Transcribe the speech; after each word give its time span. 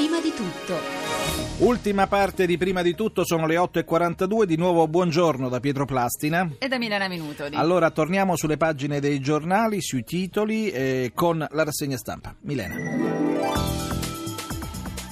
Prima 0.00 0.18
di 0.18 0.32
tutto. 0.32 0.78
Ultima 1.58 2.06
parte 2.06 2.46
di 2.46 2.56
prima 2.56 2.80
di 2.80 2.94
tutto 2.94 3.22
sono 3.22 3.46
le 3.46 3.56
8.42, 3.56 4.44
di 4.44 4.56
nuovo 4.56 4.88
buongiorno 4.88 5.50
da 5.50 5.60
Pietro 5.60 5.84
Plastina. 5.84 6.52
E 6.58 6.68
da 6.68 6.78
Milena 6.78 7.06
Minutoli. 7.06 7.54
Allora 7.54 7.90
torniamo 7.90 8.34
sulle 8.34 8.56
pagine 8.56 8.98
dei 8.98 9.20
giornali, 9.20 9.82
sui 9.82 10.02
titoli 10.02 10.70
eh, 10.70 11.12
con 11.14 11.36
la 11.36 11.64
rassegna 11.64 11.98
stampa. 11.98 12.34
Milena. 12.40 13.19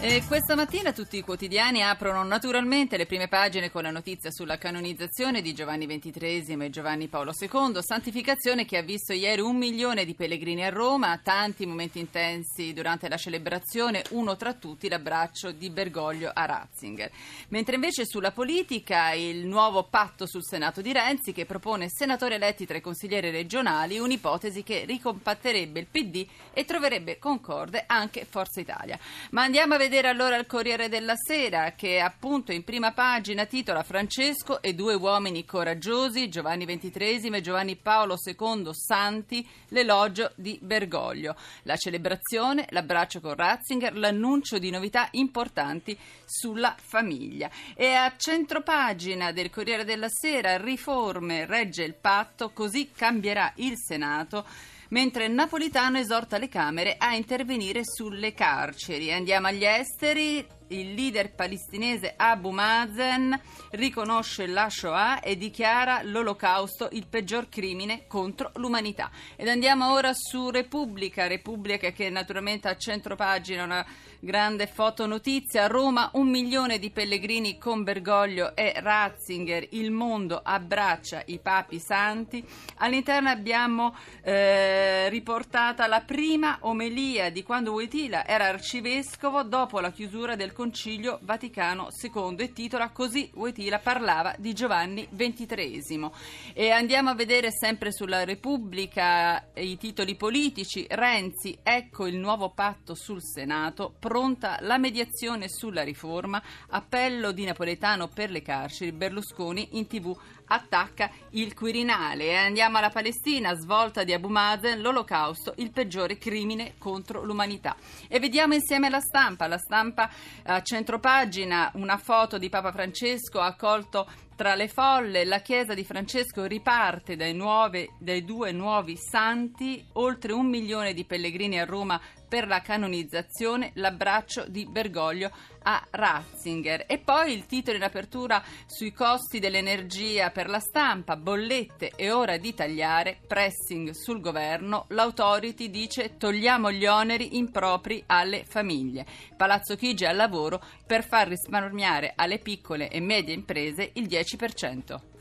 E 0.01 0.23
questa 0.29 0.55
mattina 0.55 0.93
tutti 0.93 1.17
i 1.17 1.23
quotidiani 1.23 1.83
aprono 1.83 2.23
naturalmente 2.23 2.97
le 2.97 3.05
prime 3.05 3.27
pagine 3.27 3.69
con 3.69 3.83
la 3.83 3.91
notizia 3.91 4.31
sulla 4.31 4.57
canonizzazione 4.57 5.43
di 5.43 5.53
Giovanni 5.53 5.89
XXIII 5.89 6.57
e 6.65 6.71
Giovanni 6.71 7.09
Paolo 7.09 7.33
II, 7.37 7.83
santificazione 7.83 8.65
che 8.65 8.77
ha 8.77 8.83
visto 8.83 9.13
ieri 9.13 9.41
un 9.41 9.57
milione 9.57 10.05
di 10.05 10.15
pellegrini 10.15 10.65
a 10.65 10.69
Roma, 10.69 11.19
tanti 11.21 11.67
momenti 11.67 11.99
intensi 11.99 12.73
durante 12.73 13.09
la 13.09 13.17
celebrazione, 13.17 14.05
uno 14.11 14.37
tra 14.37 14.55
tutti 14.55 14.89
l'abbraccio 14.89 15.51
di 15.51 15.69
Bergoglio 15.69 16.31
a 16.33 16.45
Ratzinger. 16.45 17.11
Mentre 17.49 17.75
invece 17.75 18.07
sulla 18.07 18.31
politica 18.31 19.11
il 19.15 19.47
nuovo 19.47 19.83
patto 19.83 20.29
sul 20.29 20.45
Senato 20.45 20.81
di 20.81 20.93
Renzi 20.93 21.33
che 21.33 21.45
propone 21.45 21.91
senatori 21.91 22.35
eletti 22.35 22.67
tra 22.67 22.77
i 22.77 22.81
consiglieri 22.81 23.31
regionali, 23.33 23.99
un'ipotesi 23.99 24.63
che 24.63 24.85
ricompatterebbe 24.87 25.81
il 25.81 25.89
PD 25.91 26.25
e 26.53 26.65
troverebbe 26.65 27.19
concorde 27.19 27.83
anche 27.85 28.25
Forza 28.25 28.61
Italia. 28.61 28.97
Ma 29.31 29.43
andiamo 29.43 29.75
a 29.75 29.77
vedere 29.77 29.87
vedere 29.89 30.09
allora 30.09 30.37
il 30.37 30.47
Corriere 30.47 30.91
della 30.91 31.15
Sera 31.17 31.73
che 31.73 31.99
appunto 31.99 32.53
in 32.53 32.63
prima 32.63 32.93
pagina 32.93 33.47
titola 33.47 33.83
Francesco 33.83 34.61
e 34.61 34.75
due 34.75 34.93
uomini 34.93 35.47
coraggiosi, 35.47 36.29
Giovanni 36.29 36.67
XXIII 36.67 37.35
e 37.35 37.41
Giovanni 37.41 37.75
Paolo 37.75 38.17
II 38.23 38.69
Santi, 38.73 39.49
l'elogio 39.69 40.33
di 40.35 40.59
Bergoglio. 40.61 41.35
La 41.63 41.77
celebrazione, 41.77 42.67
l'abbraccio 42.69 43.21
con 43.21 43.35
Ratzinger, 43.35 43.97
l'annuncio 43.97 44.59
di 44.59 44.69
novità 44.69 45.09
importanti 45.13 45.99
sulla 46.27 46.77
famiglia. 46.79 47.49
E 47.75 47.95
a 47.95 48.13
centropagina 48.15 49.33
del 49.33 49.49
Corriere 49.49 49.87
della 49.87 50.11
Sera, 50.11 50.59
riforme, 50.59 51.47
regge 51.47 51.83
il 51.83 51.95
patto, 51.95 52.51
così 52.51 52.91
cambierà 52.95 53.53
il 53.57 53.73
Senato 53.79 54.45
mentre 54.89 55.29
Napolitano 55.29 55.99
esorta 55.99 56.39
le 56.39 56.49
Camere 56.49 56.97
a 56.99 57.15
intervenire 57.15 57.83
sulle 57.85 58.33
carceri. 58.33 59.13
Andiamo 59.13 59.49
agli 59.49 59.65
esteri 59.65 60.47
il 60.69 60.93
leader 60.93 61.35
palestinese 61.35 62.15
Abu 62.17 62.51
Mazen 62.51 63.39
riconosce 63.71 64.47
la 64.47 64.69
Shoah 64.69 65.21
e 65.21 65.37
dichiara 65.37 66.03
l'olocausto 66.03 66.89
il 66.93 67.07
peggior 67.07 67.49
crimine 67.49 68.07
contro 68.07 68.51
l'umanità. 68.57 69.11
Ed 69.37 69.49
andiamo 69.49 69.93
ora 69.93 70.13
su 70.13 70.51
Repubblica, 70.51 71.27
Repubblica 71.27 71.91
che 71.91 72.11
naturalmente 72.11 72.69
ha 72.69 72.77
centro 72.77 73.17
pagina 73.17 73.65
una 73.65 73.87
grande 74.21 74.67
fotonotizia. 74.67 75.67
Roma 75.67 76.11
un 76.15 76.29
milione 76.29 76.79
di 76.79 76.91
pellegrini 76.91 77.59
con 77.59 77.83
Bergoglio 77.83 78.55
e 78.57 78.73
Ratzinger. 78.77 79.69
Il 79.71 79.91
mondo 79.91 80.41
abbraccia 80.43 81.23
i 81.27 81.39
papi 81.39 81.79
santi. 81.79 82.45
All'interno 82.77 83.29
abbiamo 83.29 83.95
eh, 84.23 85.09
riportata 85.09 85.87
la 85.87 86.01
prima 86.01 86.59
omelia 86.63 87.31
di 87.31 87.43
quando 87.43 87.73
Wojtyla 87.73 88.27
era 88.27 88.47
arcivescovo 88.47 89.43
dopo 89.43 89.81
la 89.81 89.93
chiusura 89.93 90.35
del 90.35 90.53
Concilio 90.53 91.19
Vaticano 91.23 91.89
II 92.01 92.37
e 92.39 92.53
titola 92.53 92.91
Così 92.91 93.31
Wojtyla 93.35 93.79
parlava 93.79 94.35
di 94.39 94.53
Giovanni 94.53 95.07
XXIII. 95.15 96.11
E 96.55 96.71
andiamo 96.71 97.11
a 97.11 97.15
vedere 97.15 97.51
sempre 97.53 97.93
sulla 97.93 98.25
Repubblica 98.25 99.51
i 99.55 99.77
titoli 99.77 100.17
politici. 100.17 100.87
Renzi, 100.89 101.59
ecco 101.63 102.07
il 102.07 102.17
nuovo 102.17 102.51
patto 102.51 102.95
sul 102.95 103.23
Senato, 103.23 103.95
pronta 104.09 104.57
la 104.63 104.79
mediazione 104.79 105.51
sulla 105.51 105.83
riforma, 105.83 106.43
appello 106.71 107.31
di 107.31 107.45
Napoletano 107.45 108.09
per 108.09 108.31
le 108.31 108.41
carceri, 108.41 108.91
Berlusconi 108.91 109.77
in 109.77 109.87
tv 109.87 110.19
attacca 110.49 111.11
il 111.31 111.55
Quirinale. 111.55 112.25
E 112.25 112.35
andiamo 112.35 112.79
alla 112.79 112.91
Palestina, 112.91 113.55
svolta 113.55 114.05
di 114.05 114.13
Abu 114.13 114.29
Mazen, 114.29 114.81
l'olocausto, 114.81 115.55
il 115.57 115.71
peggiore 115.71 116.19
crimine 116.19 116.75
contro 116.79 117.25
l'umanità. 117.25 117.77
E 118.09 118.19
vediamo 118.19 118.55
insieme 118.55 118.89
la 118.89 119.01
stampa, 119.01 119.47
la 119.47 119.59
stampa 119.59 120.11
a 120.45 120.63
centropagina, 120.63 121.71
una 121.75 121.97
foto 121.97 122.39
di 122.39 122.49
Papa 122.49 122.73
Francesco 122.73 123.41
accolto 123.41 124.07
tra 124.39 124.55
le 124.55 124.69
folle, 124.69 125.25
la 125.25 125.41
chiesa 125.41 125.75
di 125.75 125.83
Francesco 125.83 126.45
riparte 126.45 127.17
dai, 127.17 127.35
nuove, 127.35 127.95
dai, 127.99 128.25
due 128.25 128.53
nuovi 128.53 128.97
santi, 128.97 129.85
oltre 129.95 130.33
un 130.33 130.47
milione 130.47 130.95
di 130.95 131.05
pellegrini 131.05 131.59
a 131.59 131.65
Roma 131.65 132.01
per 132.29 132.47
la 132.47 132.61
canonizzazione, 132.61 133.73
l'abbraccio 133.75 134.45
di 134.47 134.65
Bergoglio 134.65 135.33
a 135.63 135.85
Ratzinger. 135.91 136.85
E 136.87 136.99
poi 136.99 137.33
il 137.33 137.47
titolo 137.47 137.77
in 137.77 137.83
apertura 137.83 138.43
sui 138.67 138.93
costi 138.93 139.39
dell'energia 139.39 140.31
per 140.31 140.49
la 140.49 140.61
stampa, 140.61 141.17
bollette, 141.17 141.93
è 141.97 142.13
ora 142.13 142.37
di 142.37 142.55
tagliare, 142.55 143.19
pressing 143.27 143.91
sul 143.91 144.21
governo, 144.21 144.87
l'autority 144.89 145.71
dice 145.71 146.17
togliamo 146.17 146.71
gli 146.71 146.87
oneri 146.87 147.37
impropri 147.37 148.03
alle 148.07 148.45
famiglie. 148.45 149.07
Palazzo 149.37 149.77
Chigi 149.77 150.05
al 150.05 150.17
lavoro 150.17 150.61
per 150.87 151.07
far 151.07 151.29
risparmiare 151.29 152.13
alle 152.15 152.39
piccole 152.39 152.89
e 152.89 153.01
medie 153.01 153.35
imprese 153.35 153.91
il 153.95 154.07
10%. 154.07 155.18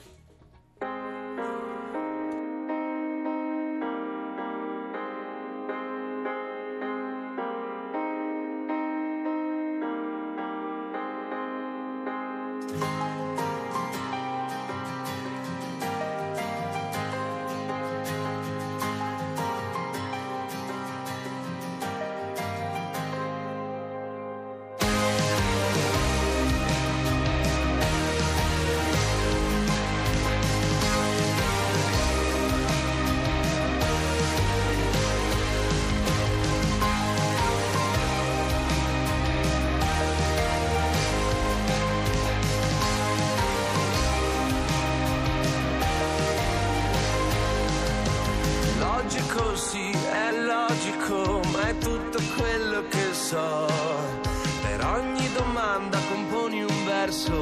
Verso. 57.07 57.41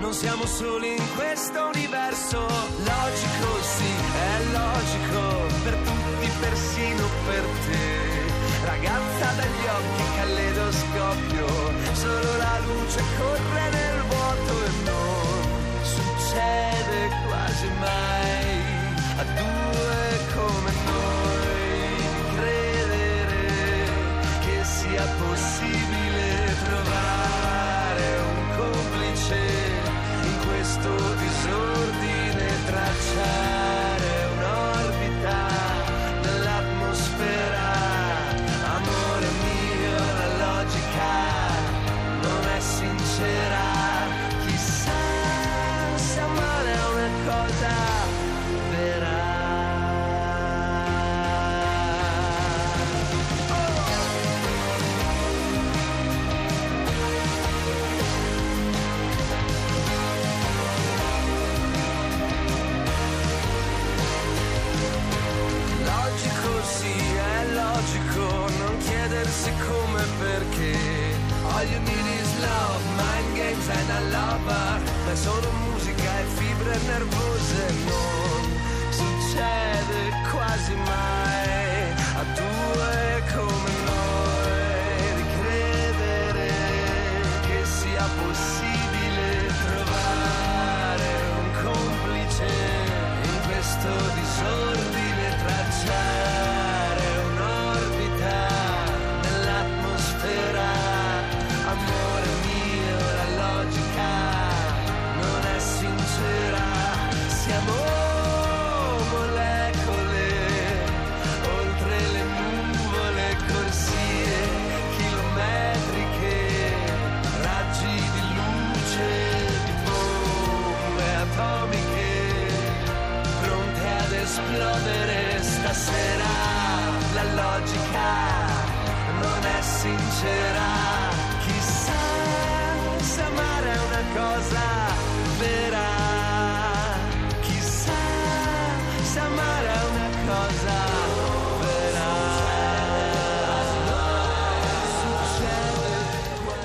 Non 0.00 0.12
siamo 0.14 0.46
soli 0.46 0.96
in 0.96 1.06
questo 1.14 1.70
universo. 1.74 2.40
Logico, 2.40 3.48
sì, 3.60 3.92
è 4.16 4.34
logico. 4.52 5.22
Per 5.64 5.74
tutti, 5.86 6.28
persino 6.40 7.04
per 7.26 7.44
te. 7.66 8.64
Ragazza 8.64 9.26
dagli 9.40 9.66
occhi, 9.78 10.04
caleidoscopio. 10.16 11.46
Solo 11.92 12.36
la 12.38 12.58
luce 12.66 13.00
corre 13.18 13.64
nel 13.76 13.98
vuoto 14.08 14.52
e 14.64 14.70
non 14.88 15.32
succede 15.96 16.98
quasi 17.26 17.68
mai 17.78 18.60
a 19.18 19.24
due 19.36 20.02
come 20.34 20.72
possibile 25.18 25.91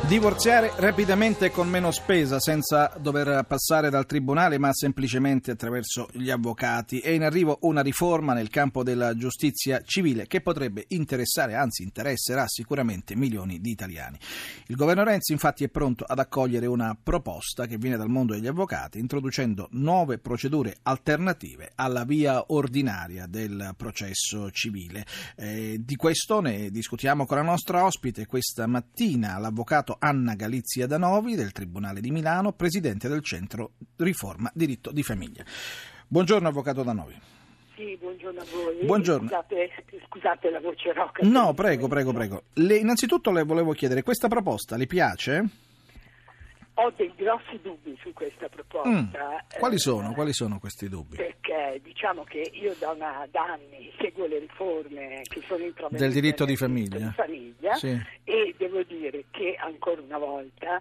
Divorziare 0.07 0.71
rapidamente 0.77 1.51
con 1.51 1.67
meno 1.67 1.91
spesa, 1.91 2.39
senza 2.39 2.93
dover 2.97 3.43
passare 3.43 3.89
dal 3.89 4.05
tribunale, 4.05 4.57
ma 4.57 4.71
semplicemente 4.71 5.51
attraverso 5.51 6.07
gli 6.13 6.29
avvocati. 6.29 6.99
È 6.99 7.09
in 7.09 7.23
arrivo 7.23 7.57
una 7.63 7.81
riforma 7.81 8.31
nel 8.31 8.49
campo 8.49 8.83
della 8.83 9.17
giustizia 9.17 9.81
civile 9.83 10.25
che 10.25 10.39
potrebbe 10.39 10.85
interessare, 10.89 11.55
anzi 11.55 11.83
interesserà 11.83 12.45
sicuramente 12.47 13.17
milioni 13.17 13.59
di 13.59 13.69
italiani. 13.69 14.17
Il 14.67 14.77
governo 14.77 15.03
Renzi 15.03 15.33
infatti 15.33 15.65
è 15.65 15.67
pronto 15.67 16.05
ad 16.07 16.19
accogliere 16.19 16.67
una 16.67 16.97
proposta 17.01 17.65
che 17.65 17.77
viene 17.77 17.97
dal 17.97 18.07
mondo 18.07 18.33
degli 18.33 18.47
avvocati, 18.47 18.99
introducendo 18.99 19.67
nuove 19.71 20.19
procedure 20.19 20.77
alternative 20.83 21.73
alla 21.75 22.05
via 22.05 22.45
ordinaria 22.47 23.25
del 23.27 23.73
processo 23.75 24.51
civile. 24.51 25.05
Eh, 25.35 25.81
di 25.81 25.97
questo 25.97 26.39
ne 26.39 26.69
discutiamo 26.69 27.25
con 27.25 27.35
la 27.35 27.43
nostra 27.43 27.83
ospite 27.83 28.25
questa 28.25 28.67
mattina, 28.67 29.37
l'avvocato 29.37 29.95
Anna 29.99 30.35
Galizia 30.35 30.87
Danovi 30.87 31.35
del 31.35 31.51
Tribunale 31.51 32.01
di 32.01 32.11
Milano, 32.11 32.53
presidente 32.53 33.07
del 33.07 33.23
Centro 33.23 33.71
Riforma 33.97 34.51
Diritto 34.53 34.91
di 34.91 35.03
Famiglia. 35.03 35.43
Buongiorno 36.07 36.47
Avvocato 36.47 36.83
Danovi. 36.83 37.19
Sì, 37.75 37.95
buongiorno 37.99 38.41
a 38.41 38.45
voi. 38.51 38.85
Buongiorno. 38.85 39.27
Scusate, 39.27 39.69
scusate 40.07 40.49
la 40.49 40.59
voce 40.59 40.93
roca. 40.93 41.27
No, 41.27 41.53
prego, 41.53 41.87
prego, 41.87 42.11
prego. 42.11 42.43
Le, 42.53 42.77
innanzitutto 42.77 43.31
le 43.31 43.43
volevo 43.43 43.73
chiedere, 43.73 44.01
questa 44.01 44.27
proposta 44.27 44.77
le 44.77 44.87
piace? 44.87 45.49
Ho 46.79 46.93
dei 46.95 47.11
grossi 47.15 47.59
dubbi 47.61 47.97
su 48.01 48.13
questa 48.13 48.47
proposta. 48.49 48.89
Mm. 48.89 49.59
Quali 49.59 49.75
eh, 49.75 49.79
sono? 49.79 50.13
Quali 50.13 50.31
sono 50.33 50.59
questi 50.59 50.87
dubbi? 50.87 51.15
Perché 51.15 51.79
diciamo 51.83 52.23
che 52.23 52.51
io 52.53 52.75
da, 52.77 52.91
una, 52.91 53.27
da 53.31 53.45
anni 53.53 53.91
seguo 53.99 54.27
le 54.27 54.39
riforme 54.39 55.21
che 55.23 55.41
sono 55.47 55.63
introdotte 55.63 55.97
Del 55.97 56.11
diritto 56.11 56.45
di 56.45 56.55
famiglia. 56.55 56.97
di 56.99 57.11
famiglia 57.13 57.73
Sì. 57.73 57.99
e 58.23 58.53
devo 58.57 58.83
dire 58.83 59.25
che 59.31 59.55
ancora 59.59 60.01
una 60.01 60.19
volta 60.19 60.79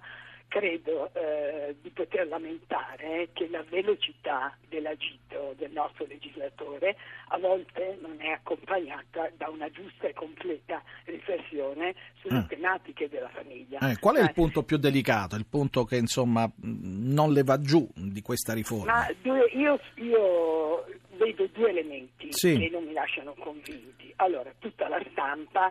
credo 0.49 1.11
eh, 1.15 1.77
di 1.83 1.91
poter 1.91 2.27
lamentare 2.29 3.29
che 3.33 3.49
la 3.49 3.63
velocità 3.69 4.57
dell'agito 4.69 5.55
del 5.57 5.71
nostro 5.73 6.07
legislatore 6.07 6.97
a 7.29 7.39
volte 7.39 7.99
non 8.01 8.17
è 8.21 8.29
accompagnata 8.29 9.31
da 9.37 9.49
una 9.49 9.69
giusta 9.71 10.07
e 10.07 10.13
completa 10.15 10.83
riflessione 11.05 11.95
sulle 12.21 12.39
Ah. 12.39 12.45
tematiche 12.47 13.09
della 13.09 13.29
famiglia. 13.29 13.79
Eh, 13.91 13.99
qual 13.99 14.17
è 14.17 14.21
il 14.23 14.29
Eh, 14.29 14.33
punto 14.33 14.63
più 14.63 14.77
delicato, 14.77 15.37
il 15.37 15.47
punto 15.47 15.85
che 15.85 15.97
insomma 15.97 16.47
mh, 16.47 17.13
non 17.13 17.33
le 17.33 17.43
va 17.43 17.61
giù 17.61 17.89
di 17.95 18.23
questa 18.23 18.53
riforma? 18.53 18.93
Ma 18.93 19.07
due- 19.23 19.51
io, 19.53 19.79
io 19.97 20.85
vedo 21.17 21.47
due 21.53 21.71
elementi 21.71 22.29
Sì. 22.33 22.57
che 22.59 22.69
non 22.71 22.85
mi 22.85 22.93
lasciano 22.93 23.35
convinti. 23.39 24.13
Allora, 24.17 24.53
tutta 24.59 24.89
la 24.89 25.03
stampa 25.11 25.71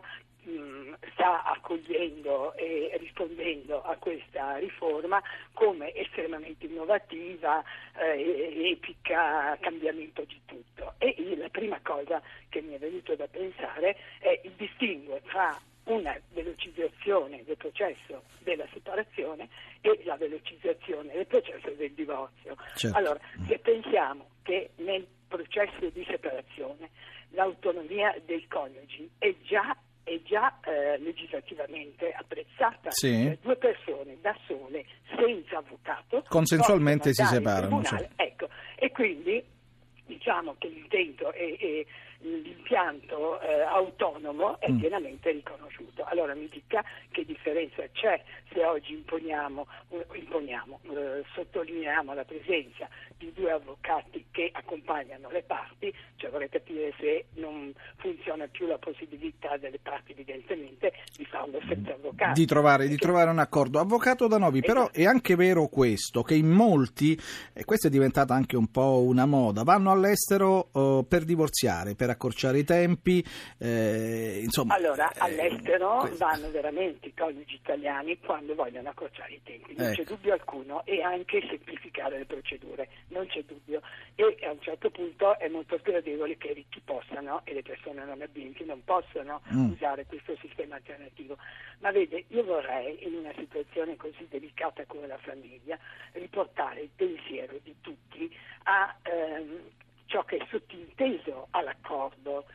sta 1.11 1.43
accogliendo 1.43 2.53
e 2.55 2.95
rispondendo 2.99 3.81
a 3.81 3.95
questa 3.97 4.57
riforma 4.57 5.21
come 5.53 5.93
estremamente 5.93 6.65
innovativa, 6.65 7.63
eh, 7.97 8.71
epica, 8.71 9.57
cambiamento 9.59 10.23
di 10.23 10.39
tutto. 10.45 10.93
E 10.97 11.35
la 11.37 11.49
prima 11.49 11.79
cosa 11.81 12.21
che 12.49 12.61
mi 12.61 12.73
è 12.75 12.77
venuto 12.77 13.15
da 13.15 13.27
pensare 13.27 13.97
è 14.19 14.39
il 14.43 14.51
distinguo 14.55 15.19
tra 15.25 15.59
una 15.85 16.19
velocizzazione 16.33 17.43
del 17.43 17.57
processo 17.57 18.23
della 18.39 18.65
separazione 18.73 19.49
e 19.81 20.01
la 20.03 20.15
velocizzazione 20.15 21.13
del 21.13 21.27
processo 21.27 21.69
del 21.71 21.91
divorzio. 21.91 22.55
Certo. 22.75 22.97
Allora, 22.97 23.19
se 23.47 23.59
pensiamo 23.59 24.29
che 24.41 24.71
nel 24.77 25.05
processo 25.27 25.89
di 25.89 26.03
separazione 26.07 26.89
l'autonomia 27.31 28.15
dei 28.25 28.47
coniugi 28.47 29.09
è 29.17 29.33
già, 29.43 29.75
è 30.05 30.21
già 30.23 30.53
eh, 30.63 30.99
legislativamente 30.99 32.11
apprezzata, 32.11 32.91
Sì. 32.91 33.23
Cioè, 33.23 33.37
due 33.41 33.55
persone 33.55 34.17
da 34.21 34.37
sole, 34.45 34.85
senza 35.15 35.57
avvocato, 35.57 36.23
Consensualmente 36.29 37.11
si 37.11 37.25
separano, 37.25 37.81
tribunale. 37.81 38.11
Ecco, 38.15 38.47
e 38.75 38.91
quindi 38.91 39.43
diciamo 40.05 40.55
che 40.59 40.67
l'intento 40.67 41.33
e, 41.33 41.57
e 41.59 41.85
l'impianto 42.19 43.39
eh, 43.41 43.61
autonomo 43.61 44.59
è 44.59 44.71
Mm. 44.71 44.79
pienamente 44.79 45.31
riconosciuto. 45.31 46.03
Allora 46.05 46.33
mi 46.33 46.47
dica 46.49 46.83
che 47.11 47.23
differenza 47.25 47.83
c'è 47.91 48.21
se 48.51 48.63
oggi 48.63 48.93
imponiamo, 48.93 49.67
eh, 49.89 50.05
imponiamo, 50.13 50.79
eh, 50.83 51.23
sottolineiamo 51.33 52.13
la 52.13 52.23
presenza 52.23 52.87
di 53.17 53.31
due 53.33 53.51
avvocati 53.51 54.25
che 54.31 54.49
accompagnano 54.53 55.29
le 55.29 55.43
parti, 55.43 55.93
cioè 56.15 56.29
vorrei 56.31 56.49
capire 56.49 56.93
se 56.99 57.25
non 57.35 57.73
funziona 57.97 58.47
più 58.47 58.67
la 58.67 58.77
possibilità 58.77 59.57
delle 59.57 59.79
parti 59.81 60.11
evidentemente 60.11 60.93
di 61.15 61.25
farlo 61.25 61.59
senza 61.67 61.93
avvocato. 61.93 62.33
Di 62.33 62.45
trovare, 62.45 62.83
di 62.83 62.89
Perché- 62.91 63.05
trovare 63.05 63.29
un 63.29 63.39
accordo. 63.39 63.79
Avvocato 63.79 64.27
Danovi, 64.27 64.61
però 64.61 64.81
Esatto. 64.83 64.99
è 64.99 65.05
anche 65.05 65.35
vero 65.35 65.67
questo, 65.67 66.21
che 66.23 66.35
in 66.35 66.49
molti, 66.49 67.17
e 67.53 67.63
questa 67.65 67.87
è 67.87 67.91
diventata 67.91 68.33
anche 68.33 68.55
un 68.57 68.67
po' 68.71 69.01
una 69.01 69.25
moda, 69.25 69.63
vanno 69.63 69.91
all'estero 69.91 70.69
eh, 70.73 71.05
per 71.07 71.23
divorziare, 71.23 71.95
per 71.95 72.04
accorciare 72.11 72.59
i 72.59 72.63
tempi, 72.63 73.23
eh, 73.57 74.39
insomma... 74.43 74.75
Allora, 74.75 75.09
eh, 75.11 75.19
all'estero 75.19 75.99
questo. 75.99 76.17
vanno 76.17 76.49
veramente 76.51 77.07
i 77.07 77.13
coniugi 77.13 77.55
italiani 77.55 78.17
quando 78.19 78.55
vogliono 78.55 78.89
accorciare 78.89 79.33
i 79.33 79.41
tempi, 79.43 79.73
non 79.75 79.91
c'è 79.93 80.01
Ecco. 80.01 80.15
dubbio 80.15 80.33
alcuno, 80.33 80.85
e 80.85 81.01
anche 81.01 81.41
semplificare 81.47 82.17
le 82.17 82.25
procedure, 82.25 82.89
non 83.09 83.25
c'è 83.27 83.43
dubbio. 83.43 83.81
E 84.15 84.37
a 84.45 84.51
un 84.51 84.61
certo 84.61 84.89
punto 84.89 85.37
è 85.39 85.47
molto 85.49 85.79
gradevole 85.81 86.37
che 86.37 86.47
i 86.49 86.53
ricchi 86.53 86.81
possano 86.83 87.41
e 87.43 87.53
le 87.53 87.61
persone 87.61 88.03
non 88.05 88.21
abbienti 88.21 88.63
non 88.65 88.83
possano 88.83 89.41
Mm. 89.53 89.71
usare 89.71 90.05
questo 90.05 90.35
sistema 90.41 90.75
alternativo. 90.75 91.37
Ma 91.79 91.91
vede, 91.91 92.25
io 92.29 92.43
vorrei, 92.43 93.05
in 93.05 93.15
una 93.15 93.31
situazione 93.37 93.95
così 93.95 94.25
delicata 94.29 94.83
come 94.85 95.07
la 95.07 95.17
famiglia, 95.17 95.77
riportare 96.13 96.81
il 96.81 96.89
pensiero 96.95 97.59
di 97.63 97.75
tutti 97.81 98.33
a 98.63 98.95
ehm, 99.03 99.59
ciò 100.05 100.23
che 100.23 100.37
è 100.37 100.45
sottinteso 100.49 101.47
all'accordo. 101.51 102.45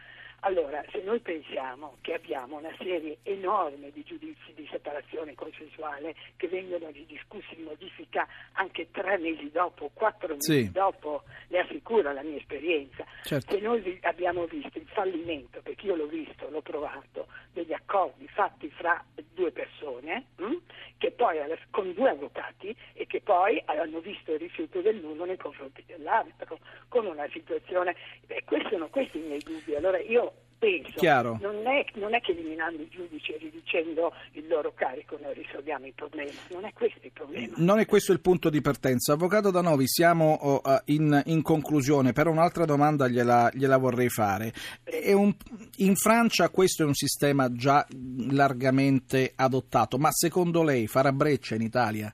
Allora, 0.40 0.82
se 0.90 1.02
noi 1.02 1.20
pensiamo 1.20 1.96
che 2.00 2.14
abbiamo 2.14 2.56
una 2.56 2.74
serie 2.78 3.18
enorme 3.24 3.90
di 3.90 4.02
giudizi 4.02 4.54
di 4.54 4.66
separazione 4.70 5.34
consensuale 5.34 6.14
che 6.36 6.48
vengono 6.48 6.88
ridiscussi 6.88 7.56
in 7.58 7.64
modifica 7.64 8.26
anche 8.60 8.90
tre 8.90 9.16
mesi 9.16 9.50
dopo, 9.50 9.90
quattro 9.94 10.34
mesi 10.34 10.64
Sì. 10.66 10.70
dopo, 10.70 11.22
le 11.48 11.60
assicuro 11.60 12.12
la 12.12 12.22
mia 12.22 12.36
esperienza, 12.36 13.04
Certo. 13.24 13.54
se 13.54 13.60
noi 13.60 13.98
abbiamo 14.02 14.44
visto 14.44 14.76
il 14.78 14.86
fallimento, 14.86 15.60
perché 15.62 15.86
io 15.86 15.96
l'ho 15.96 16.06
visto, 16.06 16.48
l'ho 16.50 16.60
provato, 16.60 17.26
degli 17.52 17.72
accordi 17.72 18.28
fatti 18.28 18.68
fra 18.70 19.02
due 19.34 19.50
persone, 19.50 20.26
hm, 20.36 20.56
che 20.98 21.10
poi 21.12 21.38
con 21.70 21.92
due 21.94 22.10
avvocati 22.10 22.76
e 22.92 23.06
che 23.06 23.22
poi 23.22 23.60
hanno 23.64 24.00
visto 24.00 24.32
il 24.32 24.38
rifiuto 24.38 24.82
dell'uno 24.82 25.24
nei 25.24 25.38
confronti 25.38 25.82
dell'altro, 25.86 26.58
con 26.88 27.06
una 27.06 27.26
situazione, 27.30 27.96
e 28.26 28.44
questi 28.44 28.68
sono 28.70 28.88
questi 28.88 29.18
i 29.18 29.22
miei 29.22 29.40
dubbi. 29.40 29.74
Allora 29.74 29.98
io 29.98 30.32
Chiaro. 30.94 31.38
Non 31.40 31.66
è, 31.66 31.86
non 31.94 32.14
è 32.14 32.20
che 32.20 32.32
eliminando 32.32 32.82
i 32.82 32.88
giudici 32.90 33.32
e 33.32 33.38
riducendo 33.38 34.12
il 34.32 34.46
loro 34.46 34.74
carico 34.74 35.18
noi 35.20 35.32
risolviamo 35.32 35.86
il 35.86 35.94
problema, 35.94 36.30
non 36.50 36.66
è 36.66 36.72
questo 36.74 36.98
il 37.02 37.12
problema. 37.12 37.54
Non 37.56 37.78
è 37.78 37.86
questo 37.86 38.12
il 38.12 38.20
punto 38.20 38.50
di 38.50 38.60
partenza. 38.60 39.14
Avvocato 39.14 39.50
Danovi, 39.50 39.88
siamo 39.88 40.34
oh, 40.34 40.62
in, 40.86 41.22
in 41.26 41.40
conclusione, 41.40 42.12
però 42.12 42.30
un'altra 42.30 42.66
domanda 42.66 43.08
gliela, 43.08 43.50
gliela 43.54 43.78
vorrei 43.78 44.10
fare. 44.10 44.52
È 44.84 45.12
un- 45.12 45.34
in 45.76 45.96
Francia 45.96 46.50
questo 46.50 46.82
è 46.82 46.86
un 46.86 46.94
sistema 46.94 47.50
già 47.50 47.86
largamente 48.28 49.32
adottato, 49.34 49.96
ma 49.96 50.10
secondo 50.12 50.62
lei 50.62 50.86
farà 50.86 51.10
breccia 51.10 51.54
in 51.54 51.62
Italia? 51.62 52.12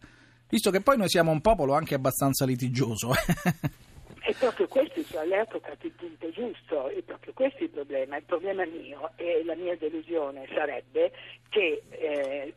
Visto 0.48 0.70
che 0.70 0.80
poi 0.80 0.96
noi 0.96 1.08
siamo 1.08 1.32
un 1.32 1.40
popolo 1.40 1.74
anche 1.74 1.96
abbastanza 1.96 2.44
litigioso. 2.44 3.12
È 4.26 4.34
proprio 4.34 4.66
questo, 4.66 5.04
cioè, 5.04 5.24
lei 5.24 5.38
ha 5.38 5.46
toccato 5.46 5.86
il 5.86 5.92
punto 5.92 6.28
giusto, 6.30 6.88
è 6.88 7.00
proprio 7.02 7.32
questo 7.32 7.62
il 7.62 7.70
problema. 7.70 8.16
Il 8.16 8.24
problema 8.24 8.64
mio 8.64 9.12
e 9.14 9.44
la 9.44 9.54
mia 9.54 9.76
delusione 9.76 10.48
sarebbe 10.52 11.12
che 11.48 11.82
eh, 11.90 12.52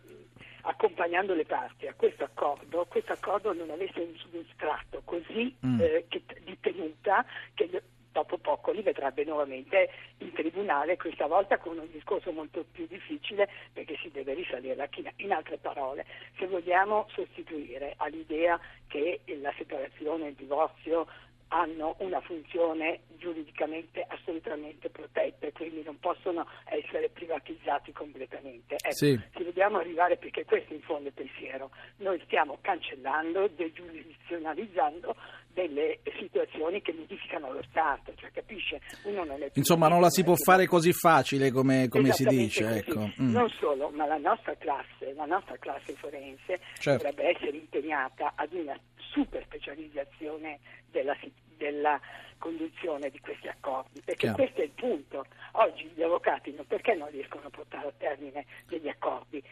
accompagnando 0.61 1.35
le 1.35 1.45
parti 1.45 1.85
a 1.85 1.93
questo 1.93 2.23
accordo, 2.23 2.87
questo 2.89 3.13
accordo 3.13 3.53
non 3.53 3.69
avesse 3.69 3.99
un 3.99 4.15
substrato 4.17 5.03
così 5.05 5.55
Mm. 5.63 5.79
eh, 5.79 6.05
che- 6.07 6.23
di 6.43 6.57
tenuta 6.59 7.23
che 7.53 7.69
dopo 8.11 8.39
poco 8.39 8.71
li 8.71 8.81
vedrebbe 8.81 9.23
nuovamente 9.23 9.89
in 10.17 10.33
tribunale, 10.33 10.97
questa 10.97 11.27
volta 11.27 11.59
con 11.59 11.77
un 11.77 11.87
discorso 11.91 12.31
molto 12.31 12.65
più 12.71 12.87
difficile 12.87 13.47
perché 13.71 13.95
si 14.01 14.09
deve 14.09 14.33
risalire 14.33 14.73
la 14.75 14.87
china. 14.87 15.11
In 15.17 15.31
altre 15.31 15.57
parole, 15.57 16.03
se 16.39 16.47
vogliamo 16.47 17.05
sostituire 17.13 17.93
all'idea 17.97 18.59
che 18.87 19.19
la 19.39 19.53
separazione 19.55 20.29
il 20.29 20.33
divorzio 20.33 21.05
hanno 21.49 21.95
una 21.99 22.19
funzione 22.21 23.01
giuridicamente 23.17 24.05
assolutamente 24.07 24.89
protetta 24.89 25.47
e 25.47 25.51
quindi 25.51 25.83
non 25.83 25.99
possono 25.99 26.45
essere 26.65 27.09
privatizzati 27.09 27.91
completamente. 27.91 28.75
Ecco, 28.75 28.95
Sì. 28.95 29.19
se 29.35 29.43
dobbiamo 29.43 29.77
arrivare, 29.77 30.17
perché 30.17 30.45
questo 30.45 30.73
in 30.73 30.81
fondo 30.81 31.05
è 31.05 31.07
il 31.07 31.13
pensiero, 31.13 31.71
noi 31.97 32.19
stiamo 32.25 32.57
cancellando, 32.61 33.47
degiurisdizionalizzando 33.55 35.15
delle 35.53 35.99
situazioni 36.17 36.81
che 36.81 36.93
modificano 36.93 37.51
lo 37.51 37.63
Stato, 37.69 38.13
cioè 38.15 38.31
capisce? 38.31 38.79
Uno 39.03 39.23
non 39.25 39.41
è 39.41 39.49
Insomma, 39.53 39.87
non 39.87 39.99
la 40.01 40.09
si 40.09 40.23
può 40.23 40.35
fare 40.35 40.65
così 40.67 40.93
facile 40.93 41.51
come, 41.51 41.87
come 41.89 42.11
si 42.11 42.23
dice. 42.23 42.77
Ecco. 42.77 43.11
Mm. 43.21 43.31
Non 43.31 43.49
solo, 43.49 43.89
ma 43.89 44.05
la 44.05 44.17
nostra 44.17 44.55
classe, 44.55 45.13
la 45.15 45.25
nostra 45.25 45.57
classe 45.57 45.93
forense 45.95 46.59
Certo. 46.79 47.03
dovrebbe 47.03 47.35
essere 47.35 47.57
impegnata 47.57 48.33
ad 48.35 48.53
una 48.53 48.79
super 49.11 49.43
specializzazione 49.43 50.59
della, 50.91 51.15
della 51.57 51.99
conduzione 52.37 53.09
di 53.09 53.19
questi 53.19 53.47
accordi, 53.47 54.01
perché 54.01 54.27
Chiaro. 54.27 54.35
questo 54.37 54.61
è 54.61 54.63
il 54.63 54.71
punto. 54.71 55.25
Oggi 55.53 55.91
gli 55.93 56.01
avvocati 56.01 56.53
non, 56.53 56.65
perché 56.65 56.95
non 56.95 57.09
riescono 57.09 57.47
a 57.47 57.49
portare 57.49 57.87
a 57.87 57.93
termine 57.97 58.45
degli 58.67 58.87
accordi? 58.87 59.43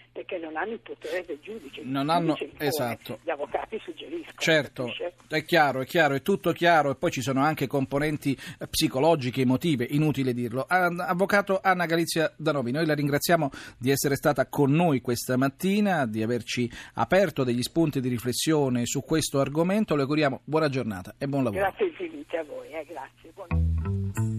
Hanno 0.57 0.73
il 0.73 0.79
potere 0.79 1.23
del 1.25 1.37
giudice. 1.41 1.81
Non 1.83 2.09
hanno- 2.09 2.33
giudice 2.33 2.65
esatto. 2.65 3.19
Gli 3.23 3.29
avvocati 3.29 3.79
suggeriscono. 3.83 4.33
Certo, 4.37 4.83
capisce? 4.85 5.13
è 5.27 5.43
chiaro, 5.45 5.81
è 5.81 5.85
chiaro, 5.85 6.15
è 6.15 6.21
tutto 6.23 6.51
chiaro 6.51 6.89
e 6.91 6.95
poi 6.95 7.11
ci 7.11 7.21
sono 7.21 7.41
anche 7.43 7.67
componenti 7.67 8.35
eh, 8.59 8.67
psicologiche, 8.67 9.41
emotive, 9.41 9.85
inutile 9.89 10.33
dirlo. 10.33 10.65
Avvocato 10.67 11.59
Anna 11.61 11.85
Galizia 11.85 12.33
Danovi, 12.35 12.71
noi 12.71 12.85
la 12.87 12.95
ringraziamo 12.95 13.51
di 13.77 13.91
essere 13.91 14.15
stata 14.15 14.47
con 14.47 14.71
noi 14.71 14.99
questa 15.01 15.37
mattina, 15.37 16.05
di 16.07 16.23
averci 16.23 16.69
aperto 16.95 17.43
degli 17.43 17.61
spunti 17.61 17.99
di 17.99 18.09
riflessione 18.09 18.85
su 18.85 19.03
questo 19.03 19.39
argomento. 19.39 19.95
Le 19.95 20.01
auguriamo 20.01 20.41
buona 20.43 20.69
giornata 20.69 21.13
e 21.19 21.27
buon 21.27 21.43
lavoro. 21.43 21.61
Grazie 21.61 21.85
infinite 21.85 22.37
a 22.37 22.43
voi, 22.43 22.67
eh, 22.71 22.85
grazie. 22.87 23.31
Buon- 23.35 24.36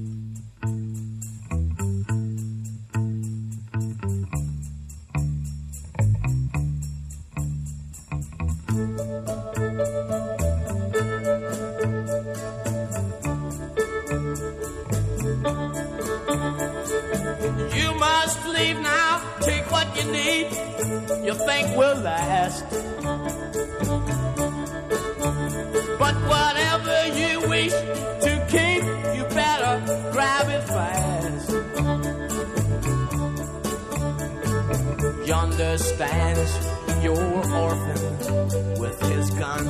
Yonder 35.28 35.76
stands 35.76 37.04
your 37.04 37.14
orphan 37.54 38.80
with 38.80 38.98
his 39.12 39.28
gun. 39.32 39.66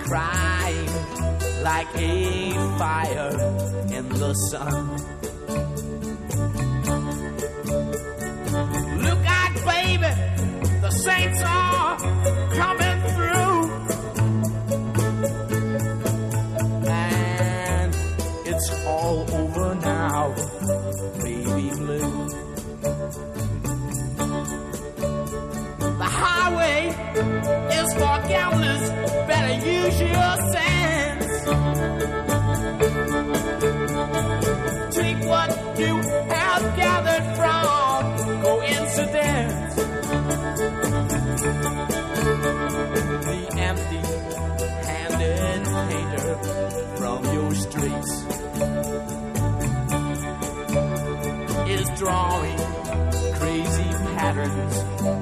Crying 0.00 0.92
like 1.62 1.86
a 1.94 2.52
fire 2.76 3.30
in 3.88 4.08
the 4.08 4.34
sun. 4.50 4.96
Look 9.06 9.24
out, 9.28 9.54
baby, 9.64 10.12
the 10.80 10.90
saints 10.90 11.40
are 11.40 11.69
over 19.28 19.74
now, 19.74 20.34
baby 21.22 21.70
blue. 21.76 22.28
The 25.98 26.10
highway 26.22 26.88
is 27.78 27.92
for 27.94 28.16
gamblers, 28.28 28.90
better 29.28 29.54
use 29.66 30.00
your 30.00 30.36
sense. 30.54 31.30
Take 34.96 35.20
what 35.28 35.50
you 35.78 35.94
have 36.34 36.62
gathered 36.76 37.26
from 37.36 38.00
coincidence. 38.42 39.74
The 43.26 43.40
empty 43.58 44.02
handed 44.86 45.64
painter 45.90 46.34
from 46.96 47.24
your 47.34 47.54
streets 47.54 48.49
is 51.70 51.88
drawing 51.98 52.58
crazy 53.34 53.90
patterns 54.16 55.19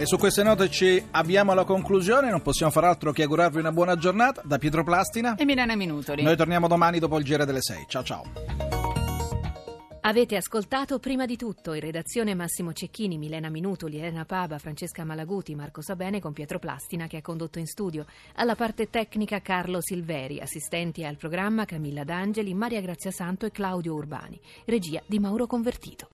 E 0.00 0.06
su 0.06 0.16
queste 0.16 0.42
note 0.42 0.70
ci 0.70 1.04
avviamo 1.10 1.52
alla 1.52 1.64
conclusione, 1.64 2.30
non 2.30 2.40
possiamo 2.40 2.72
far 2.72 2.84
altro 2.84 3.12
che 3.12 3.24
augurarvi 3.24 3.58
una 3.58 3.70
buona 3.70 3.96
giornata 3.96 4.40
da 4.42 4.56
Pietro 4.56 4.82
Plastina. 4.82 5.34
E 5.34 5.44
Milena 5.44 5.76
Minutoli. 5.76 6.22
Noi 6.22 6.36
torniamo 6.36 6.68
domani 6.68 6.98
dopo 6.98 7.18
il 7.18 7.24
giro 7.26 7.44
delle 7.44 7.60
6. 7.60 7.84
Ciao 7.86 8.02
ciao. 8.02 8.22
Avete 10.00 10.36
ascoltato 10.36 10.98
prima 11.00 11.26
di 11.26 11.36
tutto 11.36 11.74
in 11.74 11.80
redazione 11.80 12.34
Massimo 12.34 12.72
Cecchini, 12.72 13.18
Milena 13.18 13.50
Minutoli, 13.50 13.98
Elena 13.98 14.24
Paba, 14.24 14.56
Francesca 14.56 15.04
Malaguti, 15.04 15.54
Marco 15.54 15.82
Sabene 15.82 16.18
con 16.18 16.32
Pietro 16.32 16.58
Plastina 16.58 17.06
che 17.06 17.18
ha 17.18 17.22
condotto 17.22 17.58
in 17.58 17.66
studio. 17.66 18.06
Alla 18.36 18.54
parte 18.54 18.88
tecnica 18.88 19.42
Carlo 19.42 19.82
Silveri, 19.82 20.40
assistenti 20.40 21.04
al 21.04 21.18
programma 21.18 21.66
Camilla 21.66 22.04
D'Angeli, 22.04 22.54
Maria 22.54 22.80
Grazia 22.80 23.10
Santo 23.10 23.44
e 23.44 23.50
Claudio 23.50 23.92
Urbani. 23.92 24.40
Regia 24.64 25.02
di 25.04 25.18
Mauro 25.18 25.46
Convertito. 25.46 26.08